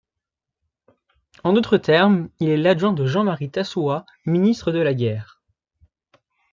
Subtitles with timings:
[1.43, 5.43] En d'autres termes, il est l'adjoint de Jean-Marie Tassoua Ministre de la guerre.